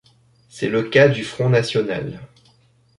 [0.49, 2.21] C’est le cas du Front national.